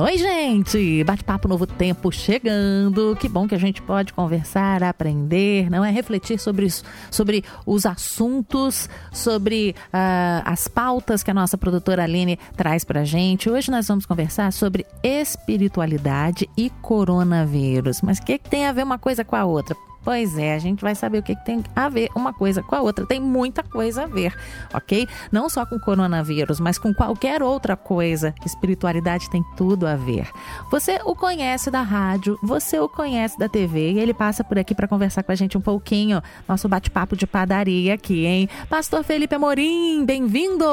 Oi, 0.00 0.16
gente! 0.16 1.02
Bate-papo 1.02 1.48
Novo 1.48 1.66
Tempo 1.66 2.12
chegando. 2.12 3.16
Que 3.18 3.28
bom 3.28 3.48
que 3.48 3.54
a 3.56 3.58
gente 3.58 3.82
pode 3.82 4.12
conversar, 4.12 4.84
aprender, 4.84 5.68
não 5.68 5.84
é? 5.84 5.90
Refletir 5.90 6.38
sobre, 6.38 6.68
sobre 7.10 7.42
os 7.66 7.84
assuntos, 7.84 8.88
sobre 9.12 9.74
uh, 9.88 10.42
as 10.44 10.68
pautas 10.68 11.24
que 11.24 11.30
a 11.32 11.34
nossa 11.34 11.58
produtora 11.58 12.04
Aline 12.04 12.38
traz 12.56 12.84
pra 12.84 13.02
gente. 13.02 13.50
Hoje 13.50 13.72
nós 13.72 13.88
vamos 13.88 14.06
conversar 14.06 14.52
sobre 14.52 14.86
espiritualidade 15.02 16.48
e 16.56 16.70
coronavírus. 16.80 18.02
Mas 18.02 18.18
o 18.18 18.22
que, 18.22 18.38
que 18.38 18.48
tem 18.48 18.66
a 18.66 18.72
ver 18.72 18.84
uma 18.84 19.00
coisa 19.00 19.24
com 19.24 19.34
a 19.34 19.44
outra? 19.44 19.76
Pois 20.06 20.38
é, 20.38 20.54
a 20.54 20.58
gente 20.60 20.82
vai 20.82 20.94
saber 20.94 21.18
o 21.18 21.22
que, 21.22 21.34
que 21.34 21.44
tem 21.44 21.64
a 21.74 21.88
ver 21.88 22.10
uma 22.14 22.32
coisa 22.32 22.62
com 22.62 22.76
a 22.76 22.80
outra. 22.80 23.04
Tem 23.04 23.18
muita 23.18 23.64
coisa 23.64 24.04
a 24.04 24.06
ver, 24.06 24.32
ok? 24.72 25.04
Não 25.32 25.48
só 25.48 25.66
com 25.66 25.80
coronavírus, 25.80 26.60
mas 26.60 26.78
com 26.78 26.94
qualquer 26.94 27.42
outra 27.42 27.76
coisa. 27.76 28.32
Espiritualidade 28.46 29.28
tem 29.28 29.42
tudo 29.56 29.84
a 29.84 29.96
ver. 29.96 30.30
Você 30.70 31.00
o 31.04 31.16
conhece 31.16 31.72
da 31.72 31.82
rádio, 31.82 32.38
você 32.40 32.78
o 32.78 32.88
conhece 32.88 33.36
da 33.36 33.48
TV 33.48 33.94
e 33.94 33.98
ele 33.98 34.14
passa 34.14 34.44
por 34.44 34.56
aqui 34.56 34.76
para 34.76 34.86
conversar 34.86 35.24
com 35.24 35.32
a 35.32 35.34
gente 35.34 35.58
um 35.58 35.60
pouquinho. 35.60 36.22
Nosso 36.48 36.68
bate-papo 36.68 37.16
de 37.16 37.26
padaria 37.26 37.94
aqui, 37.94 38.26
hein? 38.26 38.48
Pastor 38.70 39.02
Felipe 39.02 39.34
Amorim, 39.34 40.06
bem-vindo! 40.06 40.64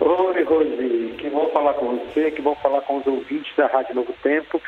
Oi, 0.00 0.42
Rosi, 0.42 1.14
que 1.16 1.30
bom 1.30 1.48
falar 1.52 1.74
com 1.74 1.96
você, 1.96 2.32
que 2.32 2.42
bom 2.42 2.56
falar 2.56 2.80
com 2.80 2.98
os 2.98 3.06
ouvintes 3.06 3.54
da 3.56 3.68
Rádio 3.68 3.94
Novo 3.94 4.12
Tempo. 4.20 4.60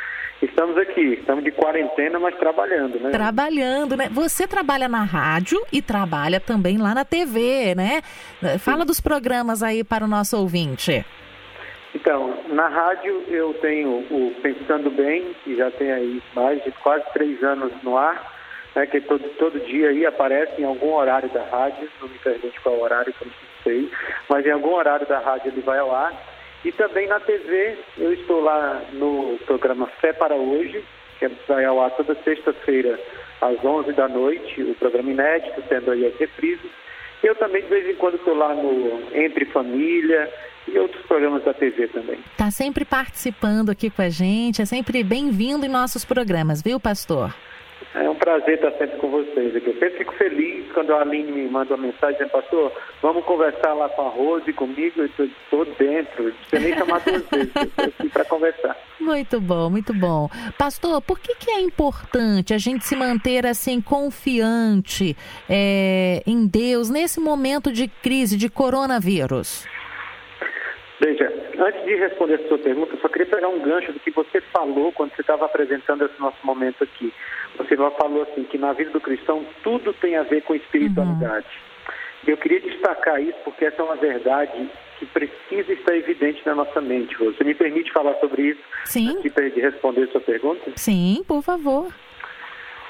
Estamos 0.42 0.76
aqui, 0.76 1.14
estamos 1.20 1.44
de 1.44 1.52
quarentena, 1.52 2.18
mas 2.18 2.34
trabalhando, 2.34 2.98
né? 2.98 3.10
Trabalhando, 3.10 3.96
né? 3.96 4.08
Você 4.10 4.44
trabalha 4.48 4.88
na 4.88 5.04
rádio 5.04 5.64
e 5.72 5.80
trabalha 5.80 6.40
também 6.40 6.78
lá 6.78 6.92
na 6.92 7.04
TV, 7.04 7.76
né? 7.76 8.02
Fala 8.58 8.84
dos 8.84 9.00
programas 9.00 9.62
aí 9.62 9.84
para 9.84 10.04
o 10.04 10.08
nosso 10.08 10.36
ouvinte. 10.36 11.06
Então, 11.94 12.34
na 12.48 12.66
rádio 12.66 13.22
eu 13.28 13.54
tenho 13.54 13.98
o 14.10 14.34
Pensando 14.42 14.90
Bem, 14.90 15.32
que 15.44 15.54
já 15.54 15.70
tem 15.70 15.92
aí 15.92 16.20
mais 16.34 16.62
de 16.64 16.72
quase 16.72 17.04
três 17.12 17.40
anos 17.44 17.70
no 17.84 17.96
ar, 17.96 18.32
né, 18.74 18.86
que 18.86 19.00
todo, 19.00 19.22
todo 19.38 19.60
dia 19.60 19.90
aí 19.90 20.04
aparece 20.04 20.60
em 20.60 20.64
algum 20.64 20.92
horário 20.94 21.28
da 21.28 21.44
rádio, 21.44 21.88
não 22.00 22.08
me 22.08 22.18
pergunte 22.18 22.58
qual 22.62 22.80
horário, 22.80 23.14
não 23.24 23.30
sei, 23.62 23.88
mas 24.28 24.44
em 24.44 24.50
algum 24.50 24.74
horário 24.74 25.06
da 25.06 25.20
rádio 25.20 25.52
ele 25.52 25.60
vai 25.60 25.78
ao 25.78 25.94
ar. 25.94 26.31
E 26.64 26.70
também 26.72 27.08
na 27.08 27.18
TV, 27.18 27.76
eu 27.98 28.12
estou 28.12 28.40
lá 28.40 28.82
no 28.92 29.38
programa 29.46 29.86
Fé 30.00 30.12
para 30.12 30.34
Hoje, 30.34 30.84
que 31.18 31.28
vai 31.48 31.64
ao 31.64 31.80
ar 31.80 31.90
toda 31.92 32.16
sexta-feira 32.22 32.98
às 33.40 33.62
11 33.64 33.92
da 33.92 34.08
noite, 34.08 34.62
o 34.62 34.74
programa 34.76 35.10
inédito, 35.10 35.60
tendo 35.68 35.90
aí 35.90 36.06
as 36.06 36.16
reprises. 36.16 36.70
Eu 37.22 37.34
também, 37.34 37.62
de 37.62 37.68
vez 37.68 37.88
em 37.88 37.94
quando, 37.96 38.14
estou 38.14 38.34
lá 38.34 38.54
no 38.54 39.02
Entre 39.12 39.44
Família 39.46 40.32
e 40.68 40.78
outros 40.78 41.04
programas 41.06 41.42
da 41.44 41.52
TV 41.52 41.88
também. 41.88 42.18
Está 42.30 42.50
sempre 42.50 42.84
participando 42.84 43.70
aqui 43.70 43.90
com 43.90 44.02
a 44.02 44.08
gente, 44.08 44.62
é 44.62 44.64
sempre 44.64 45.02
bem-vindo 45.02 45.66
em 45.66 45.68
nossos 45.68 46.04
programas, 46.04 46.62
viu, 46.62 46.78
pastor? 46.78 47.34
É 47.94 48.08
um 48.08 48.14
prazer 48.14 48.54
estar 48.54 48.70
sempre 48.72 48.96
com 48.98 49.10
vocês 49.10 49.54
aqui. 49.54 49.68
Eu 49.68 49.74
sempre 49.74 49.98
fico 49.98 50.14
feliz 50.14 50.72
quando 50.72 50.94
a 50.94 51.02
Aline 51.02 51.30
me 51.30 51.48
manda 51.48 51.74
uma 51.74 51.86
mensagem 51.86 52.26
pastor, 52.28 52.72
vamos 53.02 53.24
conversar 53.24 53.74
lá 53.74 53.88
com 53.90 54.02
a 54.02 54.08
Rose 54.08 54.50
comigo, 54.54 55.02
eu 55.02 55.26
estou 55.26 55.64
dentro, 55.78 56.24
não 56.24 56.32
precisa 56.32 56.60
nem 56.60 56.78
chamar 56.78 57.00
duas 57.00 57.28
vezes, 57.28 57.52
estou 57.54 57.84
aqui 57.84 58.08
para 58.08 58.24
conversar. 58.24 58.76
Muito 58.98 59.40
bom, 59.40 59.68
muito 59.68 59.92
bom. 59.92 60.30
Pastor, 60.56 61.02
por 61.02 61.18
que, 61.18 61.34
que 61.34 61.50
é 61.50 61.60
importante 61.60 62.54
a 62.54 62.58
gente 62.58 62.86
se 62.86 62.96
manter 62.96 63.44
assim 63.46 63.80
confiante 63.80 65.14
é, 65.48 66.22
em 66.26 66.46
Deus 66.46 66.88
nesse 66.88 67.20
momento 67.20 67.70
de 67.70 67.88
crise, 67.88 68.36
de 68.36 68.48
coronavírus? 68.48 69.66
Veja, 71.04 71.32
antes 71.58 71.84
de 71.84 71.96
responder 71.96 72.34
a 72.34 72.48
sua 72.48 72.58
pergunta, 72.58 72.94
eu 72.94 73.00
só 73.00 73.08
queria 73.08 73.26
pegar 73.26 73.48
um 73.48 73.58
gancho 73.58 73.92
do 73.92 73.98
que 73.98 74.12
você 74.12 74.40
falou 74.52 74.92
quando 74.92 75.12
você 75.12 75.22
estava 75.22 75.46
apresentando 75.46 76.04
esse 76.04 76.20
nosso 76.20 76.38
momento 76.44 76.84
aqui. 76.84 77.12
Você 77.58 77.76
falou 77.76 78.22
assim 78.22 78.44
que 78.44 78.56
na 78.56 78.72
vida 78.72 78.90
do 78.90 79.00
cristão 79.00 79.44
tudo 79.64 79.92
tem 79.94 80.16
a 80.16 80.22
ver 80.22 80.42
com 80.42 80.54
espiritualidade. 80.54 81.46
Uhum. 81.48 81.92
Eu 82.28 82.36
queria 82.36 82.60
destacar 82.60 83.20
isso 83.20 83.36
porque 83.42 83.64
essa 83.64 83.82
é 83.82 83.84
uma 83.84 83.96
verdade 83.96 84.70
que 85.00 85.06
precisa 85.06 85.72
estar 85.72 85.96
evidente 85.96 86.40
na 86.46 86.54
nossa 86.54 86.80
mente. 86.80 87.16
Você 87.16 87.42
me 87.42 87.54
permite 87.54 87.92
falar 87.92 88.14
sobre 88.20 88.50
isso? 88.50 88.60
Sim. 88.84 89.16
Antes 89.16 89.34
de 89.34 89.60
responder 89.60 90.04
a 90.04 90.12
sua 90.12 90.20
pergunta? 90.20 90.70
Sim, 90.76 91.24
por 91.26 91.42
favor. 91.42 91.92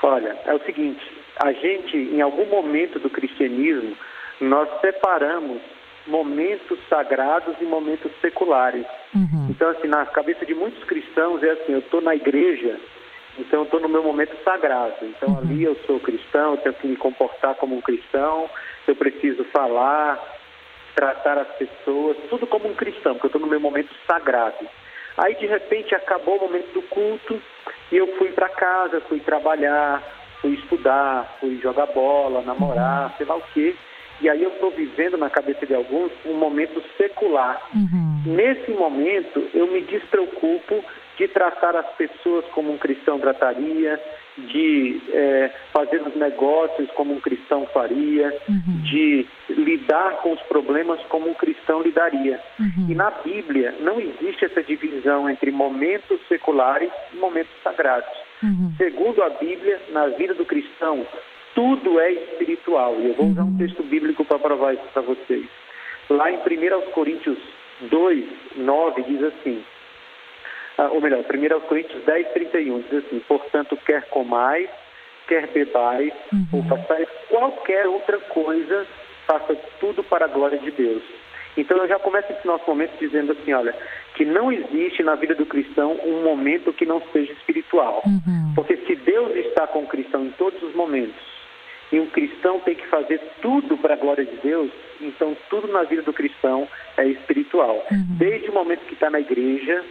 Olha, 0.03 0.37
é 0.45 0.53
o 0.53 0.63
seguinte: 0.67 1.01
a 1.37 1.51
gente, 1.53 1.97
em 1.97 2.21
algum 2.21 2.45
momento 2.45 2.99
do 2.99 3.09
cristianismo, 3.09 3.97
nós 4.39 4.69
separamos 4.83 5.63
momentos 6.07 6.79
sagrados 6.89 7.55
e 7.61 7.65
momentos 7.65 8.11
seculares. 8.21 8.87
Uhum. 9.15 9.49
Então, 9.51 9.71
assim, 9.71 9.89
na 9.89 10.05
cabeça 10.07 10.45
de 10.45 10.55
muitos 10.55 10.83
cristãos 10.85 11.43
é 11.43 11.51
assim: 11.51 11.73
eu 11.73 11.79
estou 11.79 12.01
na 12.01 12.15
igreja, 12.15 12.79
então 13.39 13.61
eu 13.61 13.65
estou 13.65 13.81
no 13.81 13.89
meu 13.89 14.03
momento 14.03 14.37
sagrado. 14.45 14.97
Então, 15.03 15.31
uhum. 15.31 15.39
ali 15.39 15.63
eu 15.63 15.77
sou 15.87 16.01
cristão, 16.01 16.53
eu 16.53 16.57
tenho 16.59 16.75
que 16.75 16.87
me 16.87 16.97
comportar 16.97 17.55
como 17.57 17.77
um 17.77 17.81
cristão, 17.81 18.49
eu 18.87 18.97
preciso 18.97 19.45
falar, 19.45 20.19
tratar 20.95 21.39
as 21.39 21.49
pessoas, 21.57 22.17
tudo 22.29 22.47
como 22.47 22.69
um 22.69 22.75
cristão, 22.75 23.15
porque 23.15 23.27
eu 23.27 23.29
estou 23.29 23.41
no 23.41 23.47
meu 23.47 23.61
momento 23.61 23.95
sagrado. 24.07 24.67
Aí, 25.17 25.35
de 25.35 25.47
repente, 25.47 25.95
acabou 25.95 26.39
o 26.39 26.41
momento 26.43 26.73
do 26.73 26.83
culto 26.83 27.41
e 27.91 27.97
eu 27.97 28.07
fui 28.17 28.33
para 28.33 28.49
casa, 28.49 29.01
fui 29.03 29.21
trabalhar, 29.21 30.03
fui 30.41 30.55
estudar, 30.55 31.37
fui 31.39 31.61
jogar 31.63 31.87
bola, 31.87 32.43
namorar, 32.43 33.05
uhum. 33.05 33.17
sei 33.19 33.27
lá 33.27 33.37
o 33.37 33.43
quê. 33.53 33.77
E 34.23 34.29
aí 34.29 34.43
eu 34.43 34.51
estou 34.51 34.71
vivendo 34.71 35.19
na 35.19 35.29
cabeça 35.29 35.67
de 35.67 35.75
alguns 35.75 36.13
um 36.25 36.35
momento 36.35 36.83
secular. 36.97 37.61
Uhum. 37.75 38.23
Nesse 38.25 38.71
momento 38.71 39.45
eu 39.53 39.67
me 39.67 39.81
despreocupo 39.81 40.85
de 41.19 41.27
tratar 41.29 41.77
as 41.77 41.87
pessoas 41.97 42.45
como 42.47 42.73
um 42.73 42.79
cristão 42.79 43.19
trataria, 43.19 44.01
de 44.39 45.01
é, 45.13 45.51
fazer 45.73 46.01
os 46.03 46.15
negócios 46.17 46.91
como 46.93 47.13
um 47.13 47.21
cristão 47.21 47.67
faria, 47.67 48.33
uhum. 48.49 48.81
de 48.83 49.27
lidar 49.51 50.19
com 50.23 50.33
os 50.33 50.41
problemas 50.43 51.01
como 51.07 51.29
um 51.29 51.35
cristão 51.35 51.83
lidaria. 51.83 52.41
Uhum. 52.59 52.87
E 52.89 52.95
na 52.95 53.11
Bíblia 53.11 53.75
não 53.81 54.01
existe 54.01 54.45
essa 54.45 54.63
divisão 54.63 55.29
entre 55.29 55.51
momentos 55.51 56.19
seculares 56.29 56.91
e 57.13 57.17
momentos 57.17 57.53
sagrados. 57.63 58.09
Uhum. 58.43 58.73
Segundo 58.77 59.23
a 59.23 59.29
Bíblia, 59.31 59.81
na 59.93 60.07
vida 60.07 60.35
do 60.35 60.45
cristão, 60.45 61.07
tudo 61.55 62.01
é 62.01 62.13
espiritual. 62.13 62.97
E 63.01 63.09
eu 63.09 63.15
vou 63.15 63.27
usar 63.27 63.43
um 63.43 63.47
uhum. 63.47 63.59
texto 63.59 63.83
bíblico 63.83 64.25
para 64.25 64.39
provar 64.39 64.75
isso 64.75 64.85
para 64.93 65.03
vocês. 65.03 65.47
Lá 66.11 66.31
em 66.31 66.37
1 66.37 66.91
Coríntios 66.93 67.39
2, 67.83 68.25
9, 68.57 69.03
diz 69.03 69.23
assim, 69.23 69.65
ah, 70.79 70.89
ou 70.91 71.01
melhor, 71.01 71.21
1 71.21 71.61
Coríntios 71.61 72.03
10, 72.05 72.29
31, 72.33 72.81
diz 72.83 73.05
assim, 73.05 73.19
portanto, 73.21 73.77
quer 73.85 74.09
comais, 74.09 74.69
quer 75.29 75.47
bebais, 75.49 76.13
uhum. 76.33 76.47
ou 76.53 76.63
façais 76.65 77.09
qualquer 77.29 77.87
outra 77.87 78.19
coisa, 78.19 78.87
faça 79.27 79.55
tudo 79.81 80.03
para 80.03 80.25
a 80.25 80.29
glória 80.29 80.59
de 80.59 80.71
Deus. 80.71 81.03
Então 81.57 81.77
eu 81.77 81.89
já 81.89 81.99
começo 81.99 82.33
esse 82.33 82.47
nosso 82.47 82.65
momento 82.67 82.99
dizendo 82.99 83.33
assim, 83.33 83.53
olha, 83.53 83.75
que 84.15 84.25
não 84.25 84.51
existe 84.51 85.03
na 85.03 85.15
vida 85.15 85.35
do 85.35 85.47
cristão 85.47 85.99
um 86.05 86.23
momento 86.23 86.73
que 86.73 86.87
não 86.87 87.03
seja 87.13 87.33
espiritual. 87.33 88.03
Uhum. 88.07 88.53
Porque 88.55 88.77
se 88.79 88.95
Deus 88.97 89.35
está 89.37 89.67
com 89.67 89.81
o 89.81 89.87
cristão 89.87 90.25
em 90.25 90.31
todos 90.31 90.63
os 90.63 90.75
momentos, 90.75 91.32
e 91.93 92.01
um 92.01 92.07
cristão 92.07 92.59
tem 92.61 92.75
que 92.75 92.87
fazer 92.89 93.21
tudo 93.43 93.77
para 93.77 93.93
a 93.95 93.99
glória 93.99 94.25
de 94.25 94.37
Deus, 94.37 94.71
então 95.01 95.37
tudo 95.51 95.69
na 95.69 95.83
vida 95.83 96.03
do 96.03 96.13
cristão 96.13 96.67
é 96.97 97.07
espiritual. 97.07 97.85
Uhum. 97.91 98.17
Desde 98.19 98.49
o 98.49 98.55
momento 98.55 98.87
que 98.87 98.95
está 98.95 99.11
na 99.11 99.21
igreja, 99.21 99.85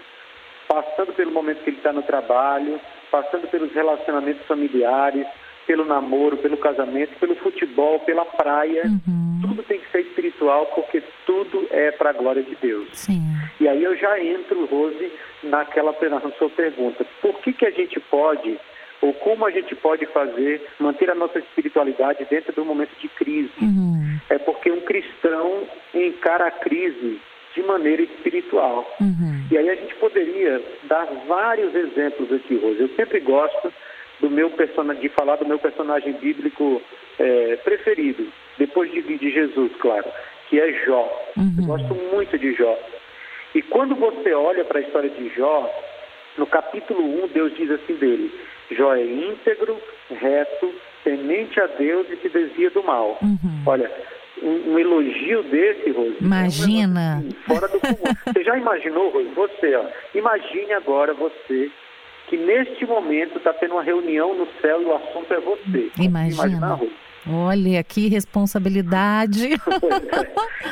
passando 0.68 1.14
pelo 1.14 1.32
momento 1.32 1.64
que 1.64 1.70
ele 1.70 1.78
está 1.78 1.94
no 1.94 2.02
trabalho, 2.02 2.82
passando 3.12 3.48
pelos 3.50 3.72
relacionamentos 3.72 4.46
familiares, 4.48 5.28
pelo 5.68 5.86
namoro, 5.86 6.38
pelo 6.38 6.58
casamento, 6.58 7.18
pelo 7.20 7.36
futebol, 7.36 8.00
pela 8.00 8.26
praia. 8.26 8.84
Uhum. 8.86 9.40
Tudo 9.42 9.64
tem 9.64 9.80
que 9.80 9.92
ser 9.92 10.02
espiritual, 10.02 10.66
porque 10.68 11.04
tudo 11.26 11.68
é 11.70 11.92
para 11.92 12.10
a 12.10 12.14
glória 12.14 12.42
de 12.42 12.56
Deus. 12.56 12.90
Sim. 12.94 13.22
E 13.60 13.68
aí 13.68 13.84
eu 13.84 13.96
já 13.96 14.20
entro, 14.20 14.66
Rose, 14.66 15.12
naquela 15.44 15.96
na 16.10 16.32
sua 16.32 16.50
pergunta. 16.50 17.06
Por 17.22 17.36
que, 17.42 17.54
que 17.54 17.66
a 17.66 17.72
gente 17.72 18.00
pode 18.00 18.60
ou 19.02 19.14
como 19.14 19.46
a 19.46 19.52
gente 19.52 19.76
pode 19.76 20.06
fazer, 20.08 20.62
manter 20.80 21.10
a 21.10 21.16
nossa 21.16 21.40
espiritualidade 21.40 22.26
dentro 22.30 22.54
de 22.54 22.60
um 22.60 22.66
momento 22.66 22.92
de 23.00 23.08
crise. 23.10 23.52
Uhum. 23.62 24.20
É 24.30 24.38
porque 24.38 24.72
um 24.72 24.82
cristão 24.82 25.64
encara 25.94 26.48
a 26.48 26.52
crise 26.52 27.20
de 27.56 27.64
maneira 27.64 28.04
espiritual. 28.04 28.88
Uhum. 29.02 29.46
E 29.50 29.58
aí 29.58 29.70
a 29.70 29.76
gente 29.76 29.96
poderia 29.96 30.62
dar 30.84 31.06
vários 31.28 31.74
exemplos 31.76 32.32
aqui, 32.32 32.56
Rose. 32.56 32.80
Eu 32.80 32.90
sempre 32.90 33.20
gosto 33.20 33.74
do 34.20 34.30
meu 34.30 34.52
personagem, 34.52 35.02
de 35.02 35.10
falar 35.10 35.38
do 35.38 35.48
meu 35.48 35.58
personagem 35.58 36.14
bíblico 36.14 36.82
é, 37.20 37.56
preferido, 37.58 38.28
depois 38.58 38.92
de, 38.92 39.02
de, 39.02 39.32
Jesus, 39.32 39.72
claro, 39.80 40.06
que 40.48 40.60
é 40.60 40.72
Jó. 40.86 41.12
Uhum. 41.36 41.56
Eu 41.58 41.66
gosto 41.66 41.96
muito 42.14 42.38
de 42.38 42.54
Jó. 42.54 42.78
E 43.54 43.62
quando 43.64 43.96
você 43.96 44.32
olha 44.34 44.64
para 44.64 44.80
a 44.80 44.82
história 44.82 45.10
de 45.10 45.28
Jó, 45.36 45.70
no 46.38 46.46
capítulo 46.46 47.24
1, 47.26 47.28
Deus 47.30 47.54
diz 47.56 47.70
assim 47.72 47.96
dele: 47.96 48.32
Jó 48.72 48.94
é 48.96 49.06
íntegro, 49.06 49.78
reto, 50.10 50.74
temente 51.04 51.60
a 51.60 51.68
Deus 51.68 52.08
e 52.10 52.18
se 52.18 52.30
desvia 52.30 52.70
do 52.72 52.84
mal. 52.84 53.18
Uhum. 53.22 53.64
Olha, 53.66 53.92
um, 54.42 54.74
um 54.74 54.80
elogio 54.80 55.44
desse, 55.44 55.92
Rose. 55.92 56.18
Imagina. 56.22 57.02
É 57.02 57.16
um 57.16 57.20
assim, 57.20 57.32
fora 57.46 57.68
do 57.68 57.80
comum. 57.80 58.16
você 58.34 58.44
já 58.44 58.58
imaginou, 58.58 59.10
Rose? 59.10 59.30
Você, 59.30 59.76
ó. 59.76 59.86
Imagine 60.16 60.74
agora 60.74 61.14
você 61.14 61.72
que 62.28 62.38
neste 62.38 62.86
momento 62.86 63.38
está 63.38 63.54
tendo 63.54 63.74
uma 63.74 63.84
reunião 63.84 64.34
no 64.34 64.48
céu 64.62 64.82
e 64.82 64.86
o 64.86 64.96
assunto 64.96 65.34
é 65.34 65.40
você. 65.42 65.92
Imagina. 66.00 66.80
Olha, 67.30 67.84
que 67.84 68.08
responsabilidade. 68.08 69.50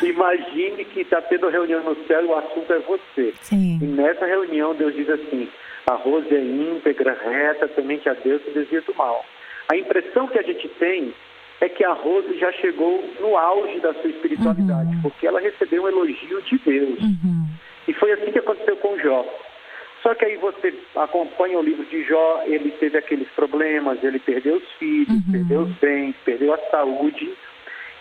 É. 0.02 0.06
Imagine 0.06 0.86
que 0.86 1.02
está 1.02 1.22
tendo 1.22 1.50
reunião 1.50 1.84
no 1.84 1.96
céu 2.06 2.24
e 2.24 2.28
o 2.28 2.36
assunto 2.36 2.72
é 2.72 2.80
você. 2.80 3.34
Sim. 3.42 3.80
E 3.82 3.86
nessa 3.86 4.26
reunião 4.26 4.74
Deus 4.74 4.94
diz 4.94 5.10
assim, 5.10 5.50
a 5.90 5.96
Rose 5.96 6.34
é 6.34 6.40
íntegra, 6.40 7.18
reta, 7.20 7.68
temente 7.68 8.08
a 8.08 8.14
Deus 8.14 8.42
e 8.46 8.52
desvia 8.52 8.82
do 8.82 8.94
mal. 8.94 9.26
A 9.72 9.76
impressão 9.76 10.28
que 10.28 10.38
a 10.38 10.44
gente 10.44 10.68
tem 10.80 11.14
é 11.62 11.68
que 11.68 11.84
a 11.84 11.94
Rose 11.94 12.38
já 12.38 12.52
chegou 12.54 13.04
no 13.20 13.36
auge 13.36 13.80
da 13.80 13.94
sua 13.96 14.10
espiritualidade, 14.10 14.96
uhum. 14.96 15.02
porque 15.02 15.26
ela 15.26 15.40
recebeu 15.40 15.84
um 15.84 15.88
elogio 15.88 16.42
de 16.44 16.58
Deus. 16.60 17.00
Uhum. 17.00 17.48
E 17.88 17.94
foi 17.94 18.12
assim 18.12 18.32
que 18.32 18.38
aconteceu 18.38 18.78
com 18.78 19.00
Jó. 19.00 19.26
Só 20.04 20.14
que 20.14 20.26
aí 20.26 20.38
você 20.38 20.74
acompanha 20.96 21.58
o 21.58 21.64
livro 21.64 21.84
de 21.86 22.04
Jó, 22.04 22.44
ele 22.46 22.70
teve 22.72 22.98
aqueles 22.98 23.28
problemas, 23.30 24.02
ele 24.04 24.20
perdeu 24.20 24.58
os 24.58 24.72
filhos, 24.74 25.10
uhum. 25.10 25.32
perdeu 25.32 25.62
os 25.62 25.72
bens, 25.78 26.16
perdeu 26.24 26.54
a 26.54 26.58
saúde. 26.70 27.34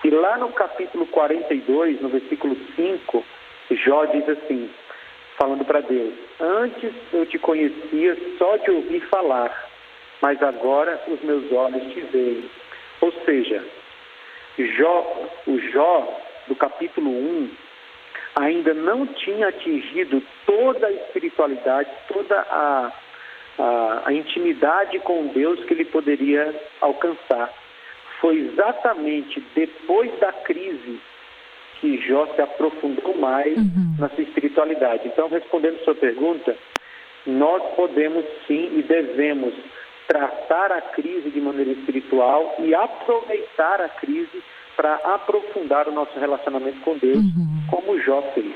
E 0.05 0.11
lá 0.11 0.37
no 0.37 0.51
capítulo 0.51 1.07
42, 1.07 2.03
no 2.03 2.11
versículo 2.11 2.55
5, 2.77 3.25
Jó 3.71 4.05
diz 4.05 4.29
assim, 4.29 4.71
falando 5.39 5.65
para 5.65 5.81
Deus: 5.81 6.13
Antes 6.41 6.93
eu 7.13 7.25
te 7.25 7.39
conhecia 7.39 8.17
só 8.37 8.57
de 8.57 8.71
ouvir 8.71 9.01
falar, 9.09 9.71
mas 10.21 10.43
agora 10.43 11.01
os 11.07 11.21
meus 11.23 11.51
olhos 11.53 11.83
te 11.93 12.01
veem. 12.01 12.51
Ou 13.01 13.13
seja, 13.25 13.65
Jó, 14.59 15.29
o 15.47 15.59
Jó 15.71 16.21
do 16.49 16.57
capítulo 16.57 17.11
1 17.11 17.51
ainda 18.41 18.75
não 18.75 19.07
tinha 19.07 19.49
atingido 19.49 20.23
toda 20.45 20.87
a 20.87 20.93
espiritualidade, 20.93 21.91
toda 22.13 22.41
a, 22.41 22.93
a, 23.59 24.03
a 24.07 24.13
intimidade 24.13 24.99
com 25.01 25.29
Deus 25.29 25.65
que 25.65 25.75
ele 25.75 25.85
poderia 25.85 26.55
alcançar. 26.81 27.53
Foi 28.21 28.37
exatamente 28.37 29.41
depois 29.55 30.11
da 30.19 30.33
crise 30.33 31.01
que 31.81 32.01
Jó 32.07 32.27
se 32.35 32.43
aprofundou 32.43 33.17
mais 33.17 33.57
uhum. 33.57 33.95
na 33.99 34.09
sua 34.11 34.23
espiritualidade. 34.23 35.09
Então, 35.09 35.29
respondendo 35.29 35.83
sua 35.85 35.95
pergunta, 35.95 36.57
nós 37.27 37.63
podemos 37.75 38.25
sim 38.47 38.71
e 38.79 38.83
devemos 38.83 39.55
tratar 40.07 40.73
a 40.73 40.81
crise 40.81 41.31
de 41.31 41.41
maneira 41.41 41.73
espiritual 41.73 42.57
e 42.59 42.75
aproveitar 42.75 43.81
a 43.81 43.89
crise 43.89 44.43
para 44.77 44.95
aprofundar 44.95 45.89
o 45.89 45.93
nosso 45.93 46.19
relacionamento 46.19 46.81
com 46.81 46.97
Deus, 46.97 47.19
uhum. 47.19 47.67
como 47.71 48.01
Jó 48.01 48.23
fez. 48.35 48.55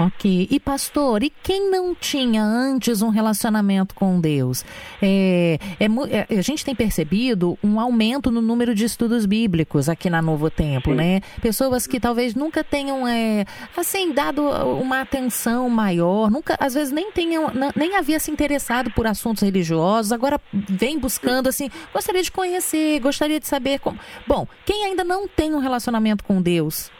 Ok. 0.00 0.48
E 0.50 0.58
pastor, 0.58 1.22
e 1.22 1.30
quem 1.30 1.70
não 1.70 1.94
tinha 1.94 2.42
antes 2.42 3.02
um 3.02 3.10
relacionamento 3.10 3.94
com 3.94 4.20
Deus? 4.20 4.64
É, 5.00 5.58
é, 5.78 5.86
é, 6.30 6.38
a 6.38 6.42
gente 6.42 6.64
tem 6.64 6.74
percebido 6.74 7.58
um 7.62 7.78
aumento 7.78 8.30
no 8.30 8.40
número 8.40 8.74
de 8.74 8.84
estudos 8.84 9.26
bíblicos 9.26 9.88
aqui 9.88 10.08
na 10.08 10.22
Novo 10.22 10.50
Tempo, 10.50 10.90
Sim. 10.90 10.96
né? 10.96 11.20
Pessoas 11.40 11.86
que 11.86 12.00
talvez 12.00 12.34
nunca 12.34 12.64
tenham, 12.64 13.06
é, 13.06 13.44
assim, 13.76 14.12
dado 14.12 14.42
uma 14.42 15.02
atenção 15.02 15.68
maior, 15.68 16.30
nunca, 16.30 16.56
às 16.58 16.74
vezes 16.74 16.92
nem 16.92 17.12
tenham, 17.12 17.52
nem 17.76 17.96
havia 17.96 18.18
se 18.18 18.30
interessado 18.30 18.90
por 18.92 19.06
assuntos 19.06 19.42
religiosos, 19.42 20.10
agora 20.10 20.40
vem 20.52 20.98
buscando, 20.98 21.48
assim, 21.48 21.70
gostaria 21.92 22.22
de 22.22 22.32
conhecer, 22.32 22.98
gostaria 23.00 23.38
de 23.38 23.46
saber 23.46 23.78
como. 23.78 23.98
Bom, 24.26 24.46
quem 24.64 24.86
ainda 24.86 25.04
não 25.04 25.28
tem 25.28 25.54
um 25.54 25.58
relacionamento 25.58 26.24
com 26.24 26.40
Deus, 26.40 26.90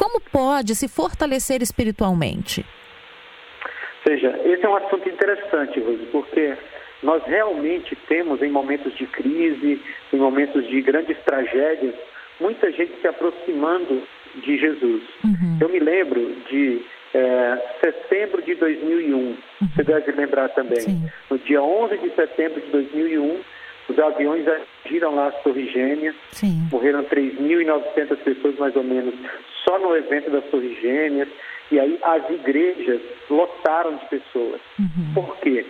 como 0.00 0.18
pode 0.18 0.74
se 0.74 0.88
fortalecer 0.88 1.60
espiritualmente? 1.60 2.64
Veja, 4.06 4.34
esse 4.46 4.64
é 4.64 4.68
um 4.68 4.76
assunto 4.76 5.06
interessante, 5.06 5.78
Rose, 5.78 6.08
porque 6.10 6.56
nós 7.02 7.22
realmente 7.24 7.94
temos 8.08 8.40
em 8.40 8.50
momentos 8.50 8.96
de 8.96 9.06
crise, 9.06 9.78
em 10.10 10.16
momentos 10.16 10.66
de 10.66 10.80
grandes 10.80 11.18
tragédias, 11.18 11.94
muita 12.40 12.72
gente 12.72 12.98
se 12.98 13.06
aproximando 13.06 14.02
de 14.36 14.56
Jesus. 14.56 15.02
Uhum. 15.22 15.58
Eu 15.60 15.68
me 15.68 15.78
lembro 15.78 16.34
de 16.48 16.80
é, 17.12 17.76
setembro 17.84 18.40
de 18.40 18.54
2001, 18.54 19.18
uhum. 19.18 19.36
você 19.74 19.84
deve 19.84 20.12
lembrar 20.12 20.48
também. 20.48 20.80
Sim. 20.80 21.10
No 21.30 21.38
dia 21.38 21.62
11 21.62 21.98
de 21.98 22.14
setembro 22.14 22.58
de 22.58 22.68
2001, 22.68 23.40
os 23.90 23.98
aviões 23.98 24.46
atingiram 24.46 25.14
lá 25.14 25.28
as 25.28 25.42
Torres 25.42 25.70
Gêmeas, 25.72 26.14
Sim. 26.30 26.68
morreram 26.70 27.04
3.900 27.04 28.16
pessoas 28.18 28.56
mais 28.58 28.74
ou 28.76 28.84
menos 28.84 29.14
só 29.64 29.78
no 29.78 29.96
evento 29.96 30.30
das 30.30 30.44
Torres 30.44 30.80
Gêmeas, 30.80 31.28
e 31.70 31.78
aí 31.78 31.98
as 32.02 32.30
igrejas 32.30 33.00
lotaram 33.28 33.96
de 33.96 34.06
pessoas. 34.06 34.60
Uhum. 34.78 35.14
Por 35.14 35.36
quê? 35.38 35.66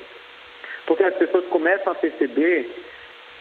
Porque 0.87 1.03
as 1.05 1.15
pessoas 1.15 1.45
começam 1.47 1.93
a 1.93 1.97
perceber 1.97 2.71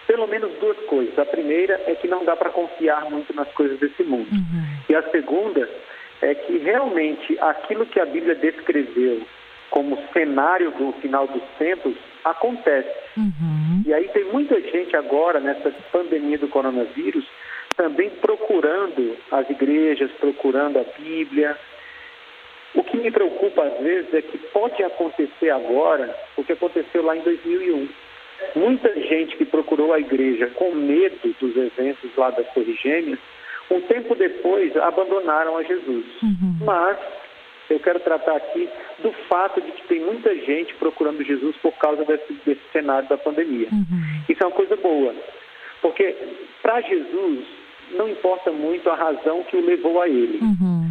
pelo 0.08 0.28
menos 0.28 0.52
duas 0.60 0.78
coisas. 0.88 1.18
A 1.20 1.25
primeira 1.25 1.82
é 1.86 1.96
que 1.96 2.08
não 2.08 2.25
dá 2.25 2.36
para 2.36 2.50
confiar 2.50 3.10
muito 3.10 3.34
nas 3.36 3.48
coisas 3.54 3.80
desse 3.80 4.04
mundo. 4.04 4.30
Uhum. 4.32 4.64
E 4.90 4.96
a 4.96 5.04
segunda 5.12 5.70
é 6.22 6.34
que 6.34 6.58
realmente 6.58 7.38
aquilo 7.40 7.86
que 7.86 8.00
a 8.00 8.06
Bíblia 8.06 8.36
descreveu 8.36 9.22
como 9.70 10.02
cenário 10.12 10.72
do 10.72 10.92
final 10.94 11.28
dos 11.28 11.44
tempos 11.58 11.96
acontece. 12.24 12.89
Uhum. 13.18 13.83
E 13.86 13.94
aí 13.94 14.07
tem 14.10 14.25
muita 14.25 14.60
gente 14.62 14.95
agora, 14.95 15.39
nessa 15.39 15.71
pandemia 15.92 16.38
do 16.38 16.48
coronavírus, 16.48 17.25
também 17.75 18.10
procurando 18.10 19.18
as 19.31 19.50
igrejas, 19.50 20.12
procurando 20.19 20.80
a 20.80 20.86
Bíblia. 21.00 21.57
O 22.75 22.83
que 22.83 22.98
me 22.98 23.10
preocupa 23.10 23.63
às 23.63 23.80
vezes 23.80 24.13
é 24.13 24.21
que 24.21 24.38
pode 24.38 24.83
acontecer 24.83 25.50
agora 25.50 26.16
o 26.38 26.44
que 26.44 26.54
aconteceu 26.54 27.04
lá 27.04 27.16
em 27.16 27.21
2001. 27.21 27.89
Muita 28.56 28.94
gente 29.01 29.36
que 29.38 29.45
procurou 29.45 29.94
a 29.94 30.00
igreja 30.00 30.48
com 30.48 30.74
medo 30.74 31.36
dos 31.39 31.56
eventos 31.56 32.10
lá 32.15 32.30
das 32.31 32.48
Torres 32.54 32.80
Gêmeas, 32.80 33.19
um 33.72 33.81
tempo 33.81 34.15
depois 34.15 34.75
abandonaram 34.77 35.57
a 35.57 35.63
Jesus. 35.63 36.06
Uhum. 36.24 36.57
Mas 36.62 36.98
eu 37.69 37.80
quero 37.80 38.00
tratar 38.00 38.36
aqui 38.36 38.69
do 39.00 39.12
fato 39.27 39.62
de 39.62 39.71
que 39.71 39.88
tem 39.88 40.00
muita 40.00 40.36
gente 40.36 40.74
procurando 40.75 41.24
Jesus 41.24 41.56
por 41.57 41.74
causa 41.74 42.04
desse, 42.06 42.33
desse 42.45 42.62
cenário 42.71 43.07
da 43.07 43.18
pandemia. 43.18 43.68
Uhum. 43.71 44.24
Isso 44.27 44.44
é 44.44 44.45
uma 44.48 44.56
coisa 44.56 44.75
boa, 44.75 45.13
porque 45.81 46.16
para 46.62 46.81
Jesus 46.81 47.45
não 47.92 48.08
importa 48.08 48.51
muito 48.51 48.89
a 48.89 48.96
razão 48.96 49.44
que 49.44 49.55
o 49.55 49.65
levou 49.65 50.01
a 50.01 50.08
ele. 50.08 50.39
Uhum. 50.41 50.89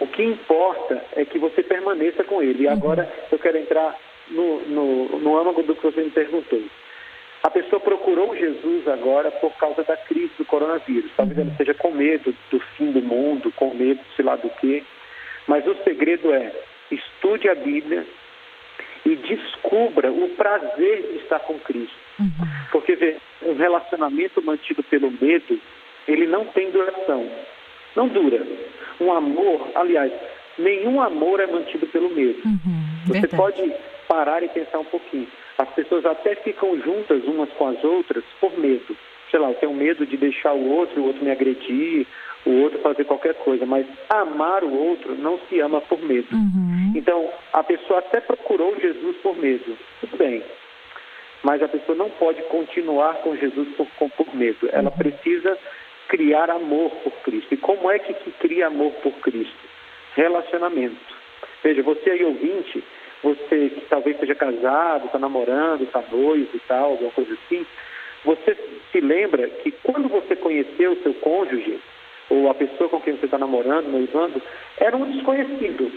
O 0.00 0.06
que 0.06 0.22
importa 0.22 1.02
é 1.14 1.24
que 1.24 1.38
você 1.38 1.62
permaneça 1.62 2.22
com 2.24 2.42
ele. 2.42 2.64
E 2.64 2.66
uhum. 2.66 2.72
agora 2.72 3.10
eu 3.30 3.38
quero 3.38 3.56
entrar 3.56 3.96
no, 4.30 4.60
no, 4.62 5.18
no 5.18 5.38
âmago 5.38 5.62
do 5.62 5.74
que 5.74 5.82
você 5.82 6.02
me 6.02 6.10
perguntou. 6.10 6.62
A 7.42 7.50
pessoa 7.50 7.78
procurou 7.78 8.36
Jesus 8.36 8.88
agora 8.88 9.30
por 9.30 9.52
causa 9.56 9.84
da 9.84 9.96
crise 9.96 10.32
do 10.36 10.44
coronavírus. 10.44 11.12
Talvez 11.16 11.38
ela 11.38 11.50
esteja 11.50 11.74
com 11.74 11.92
medo 11.92 12.34
do 12.50 12.58
fim 12.76 12.90
do 12.90 13.00
mundo, 13.00 13.52
com 13.52 13.72
medo, 13.72 14.00
sei 14.16 14.24
lá 14.24 14.34
do 14.36 14.50
quê. 14.50 14.82
Mas 15.46 15.66
o 15.66 15.74
segredo 15.84 16.32
é 16.32 16.52
estude 16.90 17.48
a 17.48 17.54
Bíblia 17.54 18.06
e 19.04 19.16
descubra 19.16 20.10
o 20.10 20.28
prazer 20.30 21.02
de 21.12 21.18
estar 21.18 21.40
com 21.40 21.58
Cristo. 21.60 21.94
Uhum. 22.18 22.28
Porque 22.72 22.96
vê, 22.96 23.16
um 23.42 23.54
relacionamento 23.54 24.42
mantido 24.42 24.82
pelo 24.82 25.10
medo 25.10 25.60
ele 26.08 26.26
não 26.26 26.44
tem 26.46 26.70
duração. 26.70 27.28
Não 27.94 28.08
dura. 28.08 28.46
Um 29.00 29.12
amor, 29.12 29.70
aliás, 29.74 30.12
nenhum 30.58 31.00
amor 31.00 31.40
é 31.40 31.46
mantido 31.46 31.86
pelo 31.88 32.10
medo. 32.10 32.40
Uhum, 32.44 32.86
Você 33.06 33.28
pode 33.28 33.72
parar 34.08 34.42
e 34.42 34.48
pensar 34.48 34.78
um 34.78 34.84
pouquinho. 34.84 35.26
As 35.58 35.68
pessoas 35.70 36.04
até 36.04 36.34
ficam 36.36 36.78
juntas 36.80 37.24
umas 37.24 37.50
com 37.50 37.68
as 37.68 37.82
outras 37.82 38.22
por 38.40 38.56
medo. 38.58 38.96
Sei 39.30 39.40
lá, 39.40 39.48
eu 39.48 39.54
tenho 39.54 39.74
medo 39.74 40.06
de 40.06 40.16
deixar 40.16 40.52
o 40.52 40.68
outro, 40.68 41.00
o 41.00 41.06
outro 41.06 41.24
me 41.24 41.30
agredir, 41.30 42.06
o 42.46 42.62
outro 42.62 42.78
fazer 42.78 43.04
qualquer 43.04 43.34
coisa. 43.34 43.66
Mas 43.66 43.86
amar 44.08 44.64
o 44.64 44.72
outro 44.72 45.14
não 45.16 45.38
se 45.48 45.60
ama 45.60 45.80
por 45.80 46.00
medo. 46.00 46.34
Uhum. 46.34 46.92
Então, 46.94 47.28
a 47.52 47.62
pessoa 47.62 47.98
até 47.98 48.20
procurou 48.20 48.78
Jesus 48.80 49.16
por 49.18 49.36
medo. 49.36 49.76
Tudo 50.00 50.16
bem. 50.16 50.42
Mas 51.42 51.62
a 51.62 51.68
pessoa 51.68 51.96
não 51.96 52.08
pode 52.10 52.42
continuar 52.44 53.16
com 53.16 53.36
Jesus 53.36 53.68
por, 53.76 53.86
por 54.10 54.34
medo. 54.34 54.68
Ela 54.72 54.90
uhum. 54.90 54.96
precisa 54.96 55.58
criar 56.08 56.50
amor 56.50 56.90
por 57.02 57.12
Cristo. 57.22 57.52
E 57.52 57.56
como 57.56 57.90
é 57.90 57.98
que 57.98 58.14
se 58.24 58.30
cria 58.38 58.68
amor 58.68 58.92
por 59.02 59.12
Cristo? 59.14 59.66
Relacionamento. 60.14 61.16
Veja, 61.62 61.82
você 61.82 62.10
aí 62.10 62.24
ouvinte, 62.24 62.82
você 63.22 63.70
que 63.70 63.80
talvez 63.88 64.18
seja 64.18 64.34
casado, 64.34 65.06
está 65.06 65.18
namorando, 65.18 65.82
está 65.82 66.02
noivo 66.10 66.50
e 66.54 66.60
tal, 66.60 66.92
alguma 66.92 67.10
coisa 67.10 67.34
assim, 67.34 67.66
você 68.24 68.56
se 68.92 69.00
lembra 69.00 69.48
que 69.48 69.70
quando 69.70 70.08
você 70.08 70.34
conheceu 70.36 70.92
o 70.92 71.02
seu 71.02 71.14
cônjuge, 71.14 71.78
ou 72.30 72.50
a 72.50 72.54
pessoa 72.54 72.88
com 72.88 73.00
quem 73.00 73.16
você 73.16 73.26
está 73.26 73.38
namorando, 73.38 73.86
noivando, 73.86 74.40
era 74.78 74.96
um 74.96 75.10
desconhecido. 75.10 75.90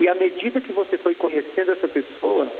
E 0.00 0.08
à 0.08 0.14
medida 0.14 0.60
que 0.60 0.72
você 0.72 0.98
foi 0.98 1.14
conhecendo 1.14 1.72
essa 1.72 1.88
pessoa, 1.88 2.50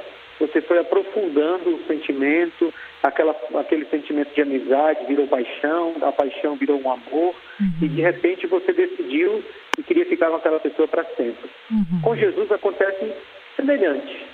você 0.40 0.60
foi 0.60 0.78
aprofundando 0.78 1.74
o 1.74 1.86
sentimento, 1.86 2.72
aquela, 3.02 3.34
aquele 3.56 3.84
sentimento 3.86 4.32
de 4.34 4.42
amizade 4.42 5.06
virou 5.06 5.26
paixão, 5.26 5.96
a 6.02 6.12
paixão 6.12 6.56
virou 6.56 6.80
um 6.80 6.90
amor, 6.90 7.34
uhum. 7.60 7.72
e 7.82 7.88
de 7.88 8.00
repente 8.00 8.46
você 8.46 8.72
decidiu 8.72 9.42
e 9.76 9.82
queria 9.82 10.06
ficar 10.06 10.30
com 10.30 10.36
aquela 10.36 10.60
pessoa 10.60 10.86
para 10.86 11.04
sempre. 11.16 11.50
Uhum. 11.70 12.00
Com 12.02 12.16
Jesus 12.16 12.50
acontece 12.52 13.12
semelhante. 13.56 14.26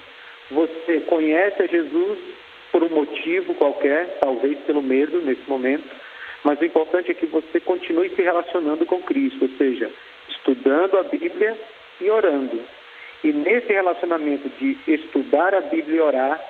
Você 0.51 1.01
conhece 1.01 1.63
a 1.63 1.67
Jesus 1.67 2.19
por 2.71 2.83
um 2.83 2.91
motivo 2.91 3.55
qualquer, 3.55 4.19
talvez 4.21 4.59
pelo 4.61 4.83
medo 4.83 5.23
nesse 5.23 5.49
momento, 5.49 5.85
mas 6.45 6.61
o 6.61 6.65
importante 6.65 7.11
é 7.11 7.15
que 7.15 7.27
você 7.27 7.59
continue 7.59 8.11
se 8.11 8.23
relacionando 8.23 8.85
com 8.85 9.03
Cristo, 9.03 9.43
ou 9.43 9.49
seja, 9.57 9.91
estudando 10.29 10.99
a 10.99 11.03
Bíblia 11.03 11.59
e 12.01 12.11
orando. 12.11 12.61
E 13.25 13.33
nesse 13.33 13.73
relacionamento 13.73 14.51
de 14.61 14.77
estudar 14.87 15.55
a 15.55 15.63
Bíblia 15.63 15.97
e 15.97 16.01
orar, 16.01 16.41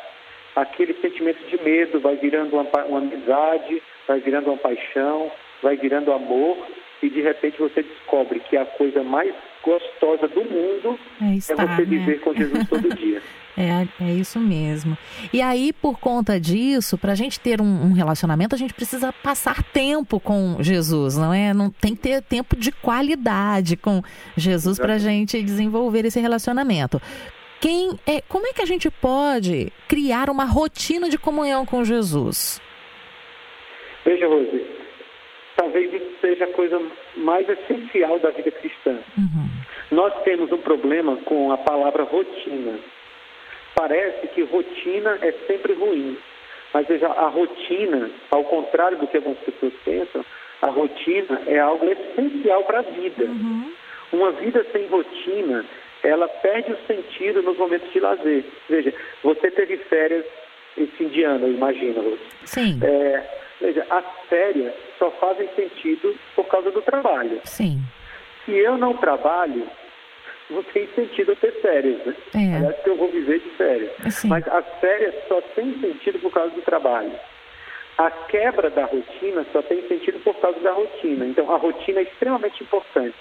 aquele 0.56 0.94
sentimento 0.94 1.38
de 1.46 1.62
medo 1.62 2.00
vai 2.00 2.16
virando 2.16 2.56
uma, 2.56 2.84
uma 2.86 2.98
amizade, 2.98 3.80
vai 4.06 4.18
virando 4.18 4.50
uma 4.50 4.58
paixão, 4.58 5.30
vai 5.62 5.76
virando 5.76 6.12
amor, 6.12 6.58
e 7.00 7.08
de 7.08 7.20
repente 7.20 7.58
você 7.58 7.82
descobre 7.82 8.40
que 8.40 8.56
a 8.56 8.64
coisa 8.64 9.04
mais 9.04 9.32
gostosa 9.62 10.26
do 10.26 10.42
mundo 10.42 10.98
é, 11.22 11.36
estar, 11.36 11.54
é 11.54 11.66
você 11.66 11.84
viver 11.84 12.16
né? 12.16 12.18
com 12.18 12.34
Jesus 12.34 12.68
todo 12.68 12.94
dia. 12.96 13.22
É, 13.56 13.86
é 14.04 14.12
isso 14.12 14.40
mesmo. 14.40 14.98
E 15.32 15.40
aí, 15.40 15.72
por 15.72 15.98
conta 15.98 16.40
disso, 16.40 16.98
para 16.98 17.12
a 17.12 17.14
gente 17.14 17.38
ter 17.38 17.60
um, 17.60 17.86
um, 17.86 17.92
relacionamento, 17.92 18.54
a 18.54 18.58
gente 18.58 18.74
precisa 18.74 19.12
passar 19.12 19.62
tempo 19.62 20.18
com 20.18 20.56
Jesus, 20.60 21.16
não 21.16 21.32
é? 21.32 21.54
Não 21.54 21.70
tem 21.70 21.94
que 21.94 22.02
ter 22.02 22.22
tempo 22.22 22.56
de 22.56 22.72
qualidade 22.72 23.76
com 23.76 24.02
Jesus 24.36 24.78
para 24.78 24.94
a 24.94 24.98
gente 24.98 25.40
desenvolver 25.42 26.04
esse 26.04 26.20
relacionamento. 26.20 27.00
Quem 27.60 27.98
é, 28.06 28.20
como 28.28 28.46
é 28.46 28.52
que 28.52 28.60
a 28.60 28.66
gente 28.66 28.90
pode 28.90 29.72
criar 29.88 30.28
uma 30.28 30.44
rotina 30.44 31.08
de 31.08 31.16
comunhão 31.16 31.64
com 31.64 31.84
Jesus? 31.84 32.60
Veja, 34.04 34.26
Rose, 34.26 34.66
talvez 35.56 35.94
isso 35.94 36.10
seja 36.20 36.44
a 36.44 36.52
coisa 36.52 36.78
mais 37.16 37.48
essencial 37.48 38.18
da 38.18 38.30
vida 38.30 38.50
cristã. 38.50 38.98
Uhum. 39.16 39.48
Nós 39.92 40.12
temos 40.24 40.50
um 40.52 40.58
problema 40.58 41.16
com 41.24 41.52
a 41.52 41.56
palavra 41.56 42.02
rotina 42.02 42.78
parece 43.74 44.26
que 44.28 44.42
rotina 44.42 45.18
é 45.22 45.32
sempre 45.46 45.72
ruim. 45.74 46.16
Mas 46.72 46.86
veja, 46.88 47.06
a 47.06 47.28
rotina, 47.28 48.10
ao 48.30 48.44
contrário 48.44 48.98
do 48.98 49.06
que 49.06 49.16
algumas 49.16 49.38
pessoas 49.38 49.72
pensam, 49.84 50.24
a 50.60 50.66
rotina 50.68 51.42
é 51.46 51.58
algo 51.58 51.86
essencial 51.86 52.64
para 52.64 52.80
a 52.80 52.82
vida. 52.82 53.24
Uhum. 53.24 53.72
Uma 54.12 54.32
vida 54.32 54.64
sem 54.72 54.86
rotina, 54.88 55.64
ela 56.02 56.28
perde 56.28 56.72
o 56.72 56.78
sentido 56.86 57.42
nos 57.42 57.56
momentos 57.56 57.92
de 57.92 58.00
lazer. 58.00 58.44
Veja, 58.68 58.92
você 59.22 59.50
teve 59.50 59.76
férias 59.76 60.24
em 60.76 60.86
fim 60.88 61.08
de 61.08 61.22
ano, 61.22 61.48
imagina. 61.48 62.02
Sim. 62.44 62.80
É, 62.82 63.22
veja, 63.60 63.86
as 63.90 64.04
férias 64.28 64.74
só 64.98 65.10
fazem 65.12 65.48
sentido 65.54 66.14
por 66.34 66.46
causa 66.46 66.70
do 66.70 66.82
trabalho. 66.82 67.40
Sim. 67.44 67.80
Se 68.44 68.52
eu 68.52 68.76
não 68.76 68.94
trabalho, 68.94 69.66
não 70.50 70.62
tem 70.62 70.86
sentido 70.88 71.34
ter 71.36 71.52
férias, 71.60 72.04
né? 72.04 72.14
É. 72.34 72.56
Aliás, 72.56 72.82
que 72.82 72.90
eu 72.90 72.96
vou 72.96 73.08
viver 73.08 73.40
de 73.40 73.50
férias. 73.50 73.92
Assim. 74.04 74.28
Mas 74.28 74.46
as 74.48 74.64
férias 74.80 75.14
só 75.28 75.40
têm 75.54 75.78
sentido 75.80 76.18
por 76.18 76.32
causa 76.32 76.50
do 76.50 76.62
trabalho. 76.62 77.12
A 77.96 78.10
quebra 78.10 78.70
da 78.70 78.84
rotina 78.84 79.46
só 79.52 79.62
tem 79.62 79.86
sentido 79.86 80.18
por 80.20 80.34
causa 80.36 80.58
da 80.60 80.72
rotina. 80.72 81.26
Então, 81.26 81.50
a 81.52 81.56
rotina 81.56 82.00
é 82.00 82.02
extremamente 82.02 82.62
importante. 82.62 83.16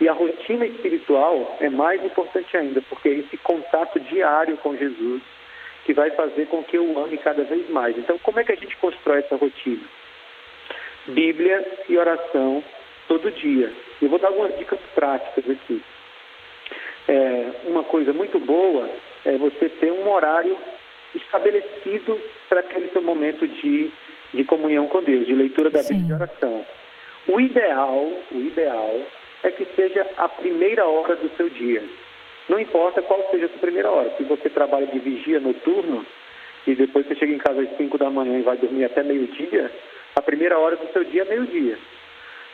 E 0.00 0.08
a 0.08 0.12
rotina 0.12 0.64
espiritual 0.64 1.56
é 1.60 1.68
mais 1.68 2.02
importante 2.04 2.56
ainda, 2.56 2.80
porque 2.82 3.08
é 3.08 3.12
esse 3.14 3.36
contato 3.36 4.00
diário 4.00 4.56
com 4.58 4.76
Jesus 4.76 5.22
que 5.84 5.92
vai 5.92 6.10
fazer 6.12 6.46
com 6.46 6.62
que 6.62 6.78
eu 6.78 6.98
ame 7.04 7.18
cada 7.18 7.42
vez 7.42 7.68
mais. 7.68 7.98
Então, 7.98 8.16
como 8.20 8.38
é 8.38 8.44
que 8.44 8.52
a 8.52 8.56
gente 8.56 8.76
constrói 8.76 9.18
essa 9.18 9.36
rotina? 9.36 9.82
Bíblia 11.08 11.66
e 11.88 11.98
oração 11.98 12.62
todo 13.08 13.30
dia. 13.32 13.72
Eu 14.00 14.08
vou 14.08 14.18
dar 14.20 14.28
algumas 14.28 14.56
dicas 14.56 14.78
práticas 14.94 15.50
aqui 15.50 15.82
é, 17.08 17.50
uma 17.64 17.82
coisa 17.84 18.12
muito 18.12 18.38
boa 18.38 18.88
é 19.24 19.36
você 19.36 19.68
ter 19.68 19.92
um 19.92 20.10
horário 20.10 20.56
estabelecido 21.14 22.18
para 22.48 22.60
aquele 22.60 22.88
seu 22.88 23.02
momento 23.02 23.46
de, 23.46 23.90
de 24.32 24.44
comunhão 24.44 24.86
com 24.88 25.02
Deus, 25.02 25.26
de 25.26 25.34
leitura 25.34 25.70
da 25.70 25.82
Bíblia 25.82 26.06
e 26.08 26.12
oração. 26.12 26.66
O 27.28 27.40
ideal, 27.40 28.10
o 28.32 28.38
ideal 28.38 29.00
é 29.42 29.50
que 29.50 29.64
seja 29.76 30.06
a 30.16 30.28
primeira 30.28 30.86
hora 30.86 31.16
do 31.16 31.28
seu 31.36 31.48
dia. 31.48 31.82
Não 32.48 32.58
importa 32.58 33.02
qual 33.02 33.28
seja 33.30 33.46
a 33.46 33.48
sua 33.48 33.58
primeira 33.58 33.90
hora. 33.90 34.12
Se 34.16 34.24
você 34.24 34.48
trabalha 34.50 34.86
de 34.86 34.98
vigia 34.98 35.38
noturno 35.38 36.04
e 36.66 36.74
depois 36.74 37.06
você 37.06 37.14
chega 37.14 37.32
em 37.32 37.38
casa 37.38 37.62
às 37.62 37.76
5 37.76 37.98
da 37.98 38.10
manhã 38.10 38.38
e 38.38 38.42
vai 38.42 38.56
dormir 38.56 38.84
até 38.84 39.02
meio-dia, 39.02 39.70
a 40.16 40.22
primeira 40.22 40.58
hora 40.58 40.76
do 40.76 40.92
seu 40.92 41.04
dia 41.04 41.22
é 41.22 41.24
meio-dia. 41.24 41.78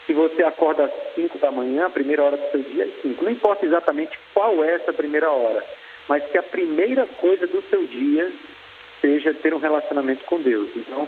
Se 0.08 0.14
você 0.14 0.42
acorda 0.42 0.86
às 0.86 1.14
5 1.14 1.36
da 1.38 1.50
manhã, 1.50 1.84
a 1.84 1.90
primeira 1.90 2.22
hora 2.22 2.38
do 2.38 2.50
seu 2.50 2.62
dia 2.62 2.84
é 2.84 3.02
5. 3.02 3.22
Não 3.22 3.30
importa 3.30 3.66
exatamente 3.66 4.18
qual 4.32 4.64
é 4.64 4.76
essa 4.76 4.90
primeira 4.90 5.30
hora, 5.30 5.62
mas 6.08 6.24
que 6.30 6.38
a 6.38 6.42
primeira 6.42 7.06
coisa 7.20 7.46
do 7.46 7.60
seu 7.68 7.86
dia 7.86 8.32
seja 9.02 9.34
ter 9.34 9.52
um 9.52 9.58
relacionamento 9.58 10.24
com 10.24 10.40
Deus. 10.40 10.70
Então, 10.74 11.06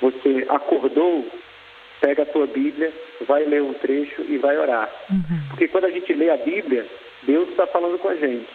você 0.00 0.46
acordou, 0.48 1.26
pega 2.00 2.22
a 2.22 2.26
tua 2.26 2.46
Bíblia, 2.46 2.90
vai 3.26 3.44
ler 3.44 3.62
um 3.62 3.74
trecho 3.74 4.22
e 4.22 4.38
vai 4.38 4.56
orar. 4.56 4.90
Uhum. 5.10 5.48
Porque 5.50 5.68
quando 5.68 5.84
a 5.84 5.90
gente 5.90 6.10
lê 6.14 6.30
a 6.30 6.38
Bíblia, 6.38 6.86
Deus 7.24 7.46
está 7.50 7.66
falando 7.66 7.98
com 7.98 8.08
a 8.08 8.16
gente. 8.16 8.48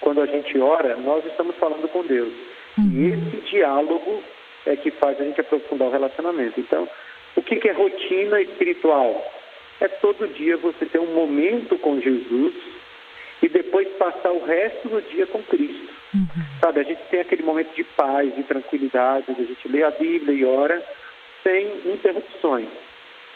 Quando 0.00 0.20
a 0.20 0.26
gente 0.26 0.56
ora, 0.60 0.94
nós 0.94 1.26
estamos 1.26 1.56
falando 1.56 1.88
com 1.88 2.04
Deus. 2.04 2.32
Uhum. 2.78 2.92
E 2.92 3.12
esse 3.14 3.50
diálogo 3.50 4.22
é 4.64 4.76
que 4.76 4.92
faz 4.92 5.20
a 5.20 5.24
gente 5.24 5.40
aprofundar 5.40 5.88
o 5.88 5.90
relacionamento. 5.90 6.60
Então, 6.60 6.88
o 7.38 7.42
que, 7.42 7.56
que 7.56 7.68
é 7.68 7.72
rotina 7.72 8.40
espiritual? 8.40 9.32
É 9.80 9.86
todo 9.86 10.26
dia 10.34 10.56
você 10.56 10.84
ter 10.86 10.98
um 10.98 11.14
momento 11.14 11.78
com 11.78 12.00
Jesus 12.00 12.54
e 13.40 13.48
depois 13.48 13.86
passar 13.90 14.32
o 14.32 14.44
resto 14.44 14.88
do 14.88 15.00
dia 15.02 15.24
com 15.28 15.40
Cristo. 15.44 15.88
Uhum. 16.12 16.26
Sabe, 16.60 16.80
a 16.80 16.82
gente 16.82 17.00
tem 17.10 17.20
aquele 17.20 17.44
momento 17.44 17.72
de 17.76 17.84
paz, 17.84 18.34
de 18.34 18.42
tranquilidade, 18.42 19.26
a 19.28 19.34
gente 19.34 19.68
lê 19.68 19.84
a 19.84 19.90
Bíblia 19.90 20.34
e 20.34 20.44
ora 20.44 20.84
sem 21.44 21.92
interrupções, 21.92 22.66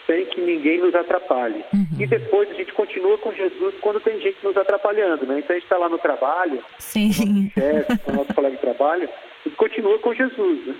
sem 0.05 0.27
que 0.27 0.41
ninguém 0.41 0.81
nos 0.81 0.97
atrapalhe. 0.97 1.65
Uhum. 1.73 2.01
E 2.01 2.07
depois 2.07 2.51
a 2.51 2.55
gente 2.55 2.73
continua 2.73 3.17
com 3.19 3.33
Jesus 3.33 3.77
quando 3.81 4.01
tem 4.01 4.21
gente 4.21 4.39
nos 4.43 4.57
atrapalhando, 4.57 5.25
né? 5.27 5.39
Então 5.39 5.55
a 5.55 5.59
gente 5.59 5.67
está 5.67 5.79
lá 5.79 5.89
no 5.89 5.99
trabalho, 5.99 6.61
Sim. 6.79 7.13
com 7.13 7.23
o 7.23 7.63
chefe, 7.63 7.99
com 7.99 8.11
o 8.11 8.17
nosso 8.17 8.35
colega 8.35 8.57
de 8.57 8.63
trabalho, 8.63 9.09
e 9.47 9.51
continua 9.51 9.97
com 10.01 10.13
Jesus, 10.13 10.67
né? 10.67 10.75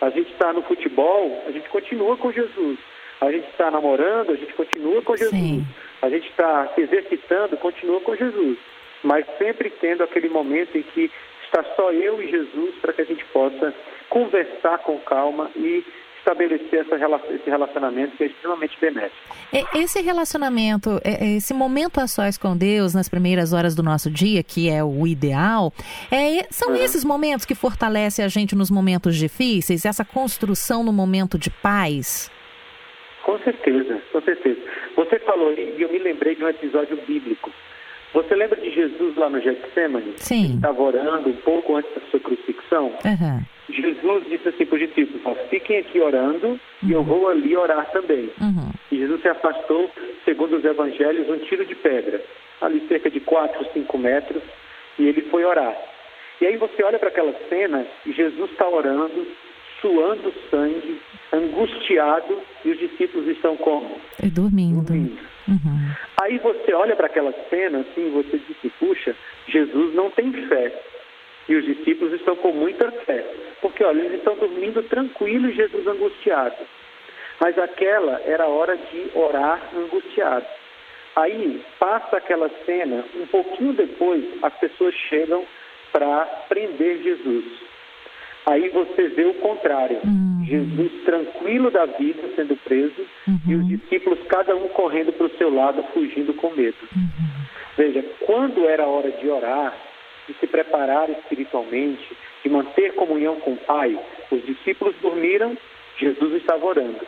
A 0.00 0.10
gente 0.10 0.30
está 0.32 0.52
no 0.52 0.62
futebol, 0.62 1.42
a 1.46 1.50
gente 1.50 1.68
continua 1.68 2.16
com 2.16 2.32
Jesus. 2.32 2.78
A 3.20 3.32
gente 3.32 3.48
está 3.48 3.70
namorando, 3.70 4.30
a 4.30 4.36
gente 4.36 4.52
continua 4.54 5.02
com 5.02 5.16
Jesus. 5.16 5.40
Sim. 5.40 5.66
A 6.00 6.08
gente 6.08 6.28
está 6.28 6.68
se 6.74 6.82
exercitando, 6.82 7.56
continua 7.56 8.00
com 8.00 8.14
Jesus. 8.14 8.58
Mas 9.02 9.26
sempre 9.36 9.70
tendo 9.70 10.04
aquele 10.04 10.28
momento 10.28 10.76
em 10.78 10.82
que 10.82 11.10
está 11.44 11.64
só 11.74 11.90
eu 11.92 12.22
e 12.22 12.30
Jesus 12.30 12.76
para 12.76 12.92
que 12.92 13.02
a 13.02 13.04
gente 13.04 13.24
possa 13.26 13.74
conversar 14.08 14.78
com 14.78 14.98
calma 15.00 15.50
e 15.56 15.84
estabelecer 16.28 16.86
esse 16.86 17.50
relacionamento 17.50 18.16
que 18.16 18.24
é 18.24 18.26
extremamente 18.26 18.78
benéfico. 18.80 19.36
Esse 19.74 20.02
relacionamento, 20.02 21.00
esse 21.04 21.54
momento 21.54 21.98
a 22.00 22.06
sós 22.06 22.36
com 22.36 22.56
Deus 22.56 22.94
nas 22.94 23.08
primeiras 23.08 23.52
horas 23.52 23.74
do 23.74 23.82
nosso 23.82 24.10
dia, 24.10 24.42
que 24.42 24.68
é 24.68 24.84
o 24.84 25.06
ideal, 25.06 25.72
é, 26.10 26.46
são 26.50 26.70
uhum. 26.70 26.76
esses 26.76 27.04
momentos 27.04 27.46
que 27.46 27.54
fortalecem 27.54 28.24
a 28.24 28.28
gente 28.28 28.54
nos 28.54 28.70
momentos 28.70 29.16
difíceis, 29.16 29.84
essa 29.84 30.04
construção 30.04 30.84
no 30.84 30.92
momento 30.92 31.38
de 31.38 31.50
paz? 31.50 32.30
Com 33.24 33.38
certeza, 33.40 34.00
com 34.12 34.20
certeza. 34.22 34.60
Você 34.96 35.18
falou, 35.20 35.52
e 35.52 35.76
eu 35.80 35.90
me 35.90 35.98
lembrei 35.98 36.34
de 36.34 36.44
um 36.44 36.48
episódio 36.48 36.96
bíblico. 37.06 37.50
Você 38.14 38.34
lembra 38.34 38.60
de 38.60 38.70
Jesus 38.70 39.16
lá 39.16 39.28
no 39.28 39.40
Getsemane? 39.40 40.14
Sim. 40.16 40.44
Ele 40.44 40.54
estava 40.54 40.82
orando 40.82 41.28
um 41.28 41.36
pouco 41.36 41.76
antes 41.76 41.94
da 41.94 42.00
sua 42.10 42.20
crucifixão? 42.20 42.86
Uhum. 43.04 43.42
Jesus 43.70 44.24
disse 44.28 44.48
assim 44.48 44.64
para 44.64 44.76
os 44.76 44.88
discípulos: 44.88 45.38
fiquem 45.50 45.78
aqui 45.78 46.00
orando 46.00 46.46
uhum. 46.48 46.58
e 46.82 46.92
eu 46.92 47.00
uhum. 47.00 47.04
vou 47.04 47.28
ali 47.28 47.56
orar 47.56 47.90
também. 47.90 48.30
Uhum. 48.40 48.70
E 48.90 48.96
Jesus 48.96 49.20
se 49.20 49.28
afastou, 49.28 49.90
segundo 50.24 50.56
os 50.56 50.64
evangelhos, 50.64 51.28
um 51.28 51.38
tiro 51.38 51.66
de 51.66 51.74
pedra, 51.74 52.22
ali 52.60 52.86
cerca 52.88 53.10
de 53.10 53.20
4, 53.20 53.72
5 53.72 53.98
metros, 53.98 54.42
e 54.98 55.06
ele 55.06 55.22
foi 55.22 55.44
orar. 55.44 55.76
E 56.40 56.46
aí 56.46 56.56
você 56.56 56.82
olha 56.82 56.98
para 56.98 57.08
aquela 57.08 57.34
cena 57.48 57.86
e 58.06 58.12
Jesus 58.12 58.50
está 58.50 58.68
orando, 58.68 59.26
suando 59.80 60.32
sangue, 60.50 61.00
angustiado, 61.32 62.38
e 62.64 62.70
os 62.70 62.78
discípulos 62.78 63.26
estão 63.28 63.56
como? 63.56 64.00
E 64.22 64.30
dormindo. 64.30 64.82
dormindo. 64.82 65.18
Uhum. 65.48 65.94
Aí 66.22 66.38
você 66.38 66.72
olha 66.74 66.94
para 66.94 67.06
aquela 67.06 67.32
cena 67.48 67.80
assim, 67.80 68.10
você 68.10 68.38
diz, 68.38 68.72
puxa, 68.78 69.16
Jesus 69.48 69.94
não 69.94 70.10
tem 70.10 70.30
fé. 70.46 70.72
E 71.48 71.56
os 71.56 71.64
discípulos 71.64 72.12
estão 72.12 72.36
com 72.36 72.52
muita 72.52 72.90
fé. 72.92 73.24
Porque, 73.62 73.82
olha, 73.82 74.02
eles 74.02 74.18
estão 74.18 74.36
dormindo 74.36 74.82
tranquilos, 74.84 75.54
Jesus 75.54 75.86
angustiado. 75.86 76.56
Mas 77.40 77.58
aquela 77.58 78.20
era 78.26 78.44
a 78.44 78.48
hora 78.48 78.76
de 78.76 79.10
orar 79.14 79.60
angustiado. 79.74 80.46
Aí 81.16 81.64
passa 81.78 82.18
aquela 82.18 82.50
cena, 82.66 83.04
um 83.16 83.26
pouquinho 83.26 83.72
depois, 83.72 84.24
as 84.42 84.54
pessoas 84.58 84.94
chegam 85.08 85.44
para 85.90 86.26
prender 86.48 87.02
Jesus. 87.02 87.44
Aí 88.48 88.70
você 88.70 89.08
vê 89.08 89.24
o 89.26 89.34
contrário. 89.34 89.98
Uhum. 90.04 90.42
Jesus 90.46 90.90
tranquilo 91.04 91.70
da 91.70 91.84
vida 91.84 92.22
sendo 92.34 92.56
preso 92.56 93.06
uhum. 93.26 93.38
e 93.46 93.54
os 93.54 93.68
discípulos 93.68 94.18
cada 94.26 94.56
um 94.56 94.68
correndo 94.68 95.12
para 95.12 95.26
o 95.26 95.36
seu 95.36 95.54
lado, 95.54 95.82
fugindo 95.92 96.32
com 96.32 96.50
medo. 96.50 96.78
Uhum. 96.96 97.44
Veja, 97.76 98.02
quando 98.20 98.66
era 98.66 98.86
hora 98.86 99.10
de 99.10 99.28
orar, 99.28 99.76
de 100.26 100.32
se 100.34 100.46
preparar 100.46 101.10
espiritualmente, 101.10 102.04
de 102.42 102.48
manter 102.48 102.94
comunhão 102.94 103.36
com 103.36 103.52
o 103.52 103.56
Pai, 103.58 103.98
os 104.30 104.42
discípulos 104.46 104.96
dormiram, 105.02 105.54
Jesus 105.98 106.32
estava 106.34 106.64
orando. 106.64 107.06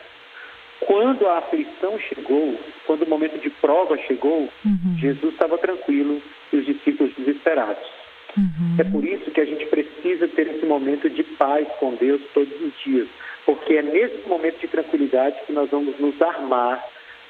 Quando 0.81 1.27
a 1.27 1.39
aflição 1.39 1.97
chegou, 1.99 2.55
quando 2.85 3.01
o 3.03 3.09
momento 3.09 3.39
de 3.39 3.49
prova 3.49 3.97
chegou, 3.97 4.47
uhum. 4.63 4.97
Jesus 4.99 5.33
estava 5.33 5.57
tranquilo 5.57 6.21
e 6.53 6.57
os 6.57 6.65
discípulos 6.67 7.11
desesperados. 7.15 8.00
Uhum. 8.37 8.75
É 8.79 8.83
por 8.83 9.03
isso 9.03 9.29
que 9.31 9.41
a 9.41 9.45
gente 9.45 9.65
precisa 9.65 10.27
ter 10.29 10.47
esse 10.47 10.65
momento 10.65 11.09
de 11.09 11.23
paz 11.23 11.67
com 11.79 11.95
Deus 11.95 12.21
todos 12.33 12.53
os 12.61 12.73
dias, 12.83 13.07
porque 13.45 13.75
é 13.75 13.81
nesse 13.81 14.27
momento 14.27 14.59
de 14.59 14.67
tranquilidade 14.67 15.37
que 15.45 15.53
nós 15.53 15.69
vamos 15.69 15.97
nos 15.99 16.19
armar, 16.21 16.83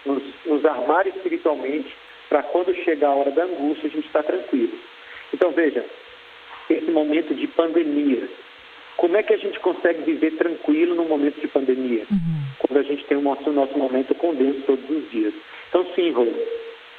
nos, 0.06 0.24
nos 0.46 0.66
armar 0.66 1.08
espiritualmente, 1.08 1.96
para 2.30 2.44
quando 2.44 2.74
chegar 2.84 3.10
a 3.10 3.16
hora 3.16 3.32
da 3.32 3.44
angústia 3.44 3.88
a 3.88 3.92
gente 3.92 4.08
estar 4.08 4.24
tá 4.24 4.32
tranquilo. 4.32 4.74
Então 5.34 5.52
veja, 5.52 5.86
esse 6.70 6.90
momento 6.92 7.34
de 7.34 7.48
pandemia, 7.48 8.30
como 8.98 9.18
é 9.18 9.24
que 9.24 9.34
a 9.34 9.38
gente 9.38 9.60
consegue 9.60 10.04
viver 10.04 10.32
tranquilo 10.38 10.96
no 10.96 11.06
momento 11.06 11.40
de 11.42 11.48
pandemia? 11.48 12.06
Uhum. 12.12 12.42
Quando 12.60 12.80
a 12.80 12.84
gente 12.84 13.04
tem 13.06 13.18
o 13.18 13.22
nosso, 13.22 13.52
nosso 13.52 13.78
momento 13.78 14.14
com 14.16 14.34
Deus 14.34 14.64
todos 14.66 14.90
os 14.90 15.10
dias. 15.10 15.34
Então, 15.70 15.86
sim, 15.96 16.12
Rô, 16.12 16.28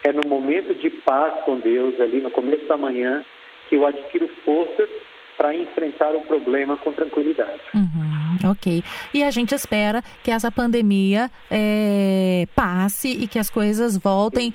é 0.04 0.12
no 0.12 0.28
momento 0.28 0.75
de 0.75 0.90
paz 0.90 1.32
com 1.44 1.59
Deus, 1.59 2.00
ali 2.00 2.21
no 2.21 2.30
começo 2.30 2.64
da 2.66 2.76
manhã, 2.76 3.25
que 3.73 3.76
eu 3.76 3.87
adquiro 3.87 4.29
forças 4.45 4.91
para 5.38 5.55
enfrentar 5.55 6.14
o 6.14 6.21
problema 6.21 6.76
com 6.76 6.93
tranquilidade. 6.93 7.62
Uhum, 7.75 8.50
ok. 8.50 8.85
E 9.14 9.25
a 9.25 9.31
gente 9.31 9.55
espera 9.55 10.02
que 10.23 10.31
essa 10.31 10.52
pandemia 10.52 11.31
é, 11.50 12.45
passe 12.55 13.09
e 13.09 13.26
que 13.26 13.38
as 13.38 13.49
coisas 13.49 13.97
voltem 13.97 14.52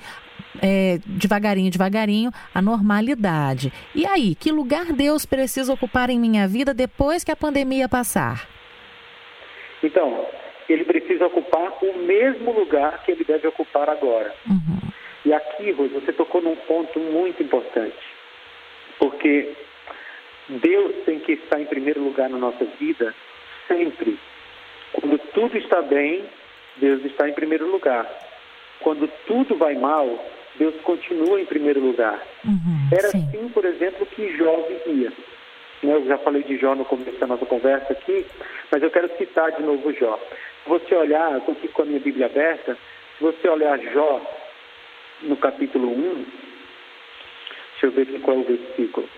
é, 0.62 1.00
devagarinho, 1.04 1.68
devagarinho, 1.68 2.30
a 2.54 2.62
normalidade. 2.62 3.72
E 3.92 4.06
aí, 4.06 4.36
que 4.36 4.52
lugar 4.52 4.92
Deus 4.92 5.26
precisa 5.26 5.72
ocupar 5.72 6.10
em 6.10 6.20
minha 6.20 6.46
vida 6.46 6.72
depois 6.72 7.24
que 7.24 7.32
a 7.32 7.36
pandemia 7.36 7.88
passar? 7.88 8.48
Então, 9.82 10.26
ele 10.68 10.84
precisa 10.84 11.26
ocupar 11.26 11.72
o 11.82 11.98
mesmo 11.98 12.52
lugar 12.52 13.02
que 13.02 13.10
ele 13.10 13.24
deve 13.24 13.48
ocupar 13.48 13.90
agora. 13.90 14.32
Uhum. 14.48 14.78
E 15.24 15.32
aqui, 15.32 15.72
Rose, 15.72 15.92
você 15.92 16.12
tocou 16.12 16.40
num 16.40 16.54
ponto 16.54 17.00
muito 17.00 17.42
importante. 17.42 18.07
Porque 18.98 19.54
Deus 20.48 20.94
tem 21.04 21.18
que 21.20 21.32
estar 21.32 21.60
em 21.60 21.66
primeiro 21.66 22.02
lugar 22.02 22.28
na 22.28 22.38
nossa 22.38 22.64
vida 22.78 23.14
sempre. 23.66 24.18
Quando 24.92 25.18
tudo 25.32 25.56
está 25.58 25.82
bem, 25.82 26.24
Deus 26.76 27.04
está 27.04 27.28
em 27.28 27.34
primeiro 27.34 27.70
lugar. 27.70 28.06
Quando 28.80 29.08
tudo 29.26 29.56
vai 29.56 29.74
mal, 29.74 30.24
Deus 30.56 30.74
continua 30.82 31.40
em 31.40 31.44
primeiro 31.44 31.80
lugar. 31.80 32.20
Uhum, 32.44 32.88
Era 32.90 33.08
sim. 33.08 33.18
assim, 33.28 33.48
por 33.50 33.64
exemplo, 33.64 34.06
que 34.06 34.36
Jó 34.36 34.56
vivia. 34.62 35.12
Né, 35.82 35.94
eu 35.94 36.06
já 36.06 36.18
falei 36.18 36.42
de 36.42 36.56
Jó 36.56 36.74
no 36.74 36.84
começo 36.84 37.18
da 37.18 37.26
nossa 37.26 37.46
conversa 37.46 37.92
aqui, 37.92 38.26
mas 38.70 38.82
eu 38.82 38.90
quero 38.90 39.10
citar 39.16 39.52
de 39.52 39.62
novo 39.62 39.92
Jó. 39.92 40.18
Se 40.64 40.68
você 40.68 40.94
olhar, 40.94 41.38
estou 41.38 41.52
aqui 41.52 41.68
com 41.68 41.82
a 41.82 41.84
minha 41.84 42.00
Bíblia 42.00 42.26
aberta, 42.26 42.76
se 43.16 43.22
você 43.22 43.48
olhar 43.48 43.78
Jó 43.78 44.20
no 45.22 45.36
capítulo 45.36 45.88
1, 45.88 46.26
deixa 47.78 47.86
eu 47.86 47.92
ver 47.92 48.02
aqui 48.02 48.18
qual 48.20 48.36
é 48.36 48.40
o 48.40 48.44
versículo. 48.44 49.08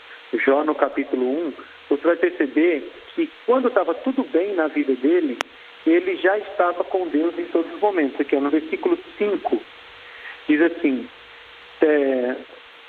Jó 0.45 0.65
no 0.65 0.75
capítulo 0.75 1.27
1, 1.49 1.53
você 1.89 2.03
vai 2.03 2.17
perceber 2.17 2.93
que 3.15 3.29
quando 3.47 3.69
estava 3.69 3.95
tudo 3.95 4.23
bem 4.25 4.55
na 4.55 4.69
vida 4.69 4.95
dele, 4.95 5.39
ele 5.87 6.17
já 6.17 6.39
estava 6.39 6.85
com 6.85 7.09
Deus 7.09 7.37
em 7.39 7.47
todos 7.47 7.73
os 7.73 7.81
momentos. 7.81 8.21
Aqui, 8.21 8.37
no 8.37 8.51
versículo 8.51 8.99
5, 9.19 9.61
diz 10.47 10.61
assim: 10.61 11.09
é, 11.81 12.37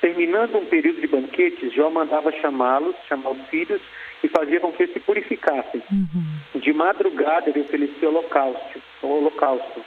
terminando 0.00 0.56
um 0.56 0.66
período 0.66 1.00
de 1.00 1.06
banquetes, 1.06 1.72
Jó 1.72 1.90
mandava 1.90 2.30
chamá-los, 2.32 2.94
chamar 3.08 3.30
os 3.30 3.48
filhos, 3.48 3.80
e 4.22 4.28
fazia 4.28 4.60
com 4.60 4.72
que 4.72 4.84
eles 4.84 4.92
se 4.92 5.00
purificassem. 5.00 5.82
Uhum. 5.90 6.60
De 6.60 6.72
madrugada 6.72 7.48
ele 7.48 7.62
oferecia 7.62 8.08
holocausto, 8.08 8.80
holocausto 9.02 9.82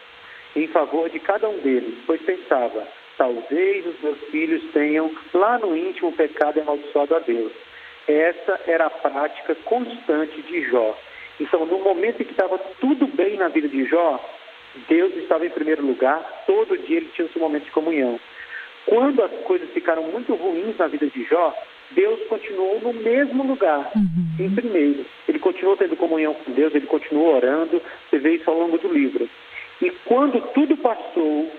em 0.56 0.68
favor 0.68 1.10
de 1.10 1.20
cada 1.20 1.48
um 1.50 1.60
deles, 1.60 1.96
pois 2.08 2.22
pensava, 2.22 2.88
talvez 3.18 3.86
os 3.86 4.00
meus 4.02 4.20
filhos 4.30 4.64
tenham 4.72 5.12
lá 5.34 5.58
no 5.60 5.76
íntimo 5.76 6.12
pecado 6.12 6.60
amaldiçoado 6.60 7.16
a 7.16 7.20
Deus. 7.20 7.52
Essa 8.08 8.60
era 8.68 8.86
a 8.86 8.90
prática 8.90 9.56
constante 9.66 10.42
de 10.44 10.62
Jó. 10.70 10.98
Então, 11.40 11.66
no 11.66 11.80
momento 11.80 12.22
em 12.22 12.26
que 12.26 12.32
estava 12.32 12.58
tudo 12.80 13.08
bem 13.08 13.38
na 13.38 13.48
vida 13.48 13.68
de 13.68 13.86
Jó, 13.86 14.24
Deus 14.88 15.16
estava 15.16 15.46
em 15.46 15.50
primeiro 15.50 15.86
lugar, 15.86 16.44
todo 16.46 16.78
dia 16.78 16.98
ele 16.98 17.10
tinha 17.14 17.28
o 17.28 17.32
seu 17.32 17.42
momento 17.42 17.66
de 17.66 17.72
comunhão. 17.72 18.20
Quando 18.86 19.24
as 19.24 19.32
coisas 19.44 19.70
ficaram 19.72 20.04
muito 20.04 20.34
ruins 20.36 20.78
na 20.78 20.88
vida 20.88 21.08
de 21.08 21.24
Jó, 21.24 21.56
Deus 21.92 22.20
continuou 22.28 22.80
no 22.82 22.94
mesmo 22.94 23.44
lugar, 23.44 23.92
uhum. 23.96 24.46
em 24.46 24.54
primeiro. 24.54 25.06
Ele 25.28 25.40
continuou 25.40 25.78
tendo 25.78 25.96
comunhão 25.96 26.34
com 26.34 26.52
Deus, 26.52 26.74
ele 26.76 26.88
continuou 26.88 27.36
orando, 27.36 27.82
você 28.10 28.20
vê 28.20 28.36
isso 28.36 28.50
ao 28.50 28.58
longo 28.58 28.78
do 28.78 28.92
livro. 28.92 29.30
E 29.82 29.90
quando 30.06 30.42
tudo 30.54 30.78
passou, 30.78 31.52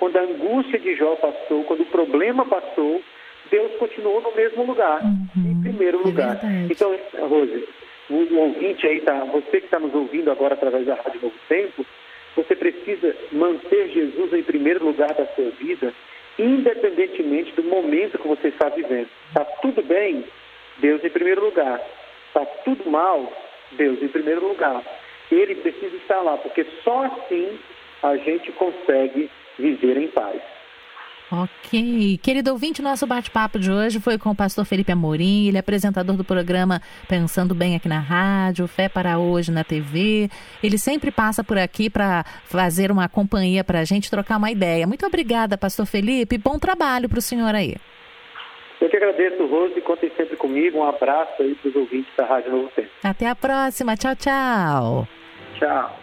quando 0.00 0.16
a 0.16 0.22
angústia 0.22 0.80
de 0.80 0.96
Jó 0.96 1.14
passou, 1.14 1.62
quando 1.64 1.82
o 1.82 1.86
problema 1.86 2.44
passou, 2.44 3.00
Deus 3.50 3.72
continuou 3.78 4.20
no 4.20 4.34
mesmo 4.34 4.64
lugar, 4.64 5.00
uhum. 5.02 5.52
em 5.52 5.62
primeiro 5.62 6.00
é 6.00 6.02
lugar. 6.02 6.40
então, 6.68 6.98
Rose, 7.28 7.68
o 8.10 8.36
ouvinte 8.36 8.86
aí, 8.86 9.00
tá, 9.02 9.24
você 9.26 9.60
que 9.60 9.66
está 9.66 9.78
nos 9.78 9.94
ouvindo 9.94 10.32
agora 10.32 10.54
através 10.54 10.84
da 10.86 10.94
Rádio 10.96 11.20
Novo 11.22 11.34
Tempo, 11.48 11.86
você 12.34 12.56
precisa 12.56 13.14
manter 13.30 13.90
Jesus 13.90 14.32
em 14.32 14.42
primeiro 14.42 14.84
lugar 14.84 15.14
da 15.14 15.26
sua 15.26 15.50
vida 15.50 15.94
independentemente 16.40 17.52
do 17.52 17.62
momento 17.64 18.18
que 18.18 18.26
você 18.26 18.48
está 18.48 18.68
vivendo. 18.68 19.08
Está 19.28 19.44
tudo 19.44 19.82
bem? 19.82 20.24
Deus 20.78 21.04
em 21.04 21.10
primeiro 21.10 21.44
lugar. 21.44 21.80
Está 22.28 22.44
tudo 22.64 22.88
mal? 22.90 23.30
Deus 23.72 24.02
em 24.02 24.08
primeiro 24.08 24.46
lugar. 24.46 24.82
Ele 25.30 25.54
precisa 25.56 25.94
estar 25.96 26.20
lá, 26.22 26.36
porque 26.38 26.66
só 26.82 27.04
assim 27.04 27.58
a 28.02 28.16
gente 28.16 28.50
consegue 28.52 29.30
viver 29.60 29.96
em 29.96 30.08
paz. 30.08 30.40
Ok. 31.32 32.18
Querido 32.20 32.50
ouvinte, 32.50 32.82
nosso 32.82 33.06
bate-papo 33.06 33.56
de 33.56 33.70
hoje 33.70 34.00
foi 34.00 34.18
com 34.18 34.30
o 34.30 34.34
pastor 34.34 34.64
Felipe 34.64 34.90
Amorim, 34.90 35.46
ele 35.46 35.56
é 35.56 35.60
apresentador 35.60 36.16
do 36.16 36.24
programa 36.24 36.82
Pensando 37.08 37.54
Bem 37.54 37.76
aqui 37.76 37.88
na 37.88 38.00
rádio, 38.00 38.66
Fé 38.66 38.88
para 38.88 39.16
Hoje 39.16 39.52
na 39.52 39.62
TV. 39.62 40.28
Ele 40.60 40.76
sempre 40.76 41.12
passa 41.12 41.44
por 41.44 41.56
aqui 41.56 41.88
para 41.88 42.24
fazer 42.46 42.90
uma 42.90 43.08
companhia 43.08 43.62
para 43.62 43.78
a 43.78 43.84
gente, 43.84 44.10
trocar 44.10 44.38
uma 44.38 44.50
ideia. 44.50 44.88
Muito 44.88 45.06
obrigada, 45.06 45.56
pastor 45.56 45.86
Felipe. 45.86 46.36
Bom 46.36 46.58
trabalho 46.58 47.08
para 47.08 47.20
o 47.20 47.22
senhor 47.22 47.54
aí. 47.54 47.76
Eu 48.80 48.88
que 48.88 48.96
agradeço, 48.96 49.46
Rose. 49.46 49.80
Contem 49.82 50.10
sempre 50.16 50.36
comigo. 50.36 50.78
Um 50.78 50.84
abraço 50.84 51.42
aí 51.42 51.54
para 51.54 51.68
os 51.68 51.76
ouvintes 51.76 52.10
da 52.16 52.24
Rádio 52.24 52.50
Novo 52.50 52.70
Tempo. 52.74 52.90
Até 53.04 53.28
a 53.28 53.36
próxima. 53.36 53.96
Tchau, 53.96 54.16
tchau. 54.16 55.06
Tchau. 55.58 55.99